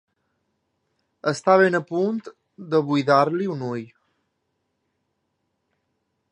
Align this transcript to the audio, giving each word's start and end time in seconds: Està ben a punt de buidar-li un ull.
Està 1.31 1.57
ben 1.63 1.79
a 1.81 1.83
punt 1.91 2.17
de 2.73 2.81
buidar-li 2.89 3.51
un 3.59 3.63
ull. 3.71 3.85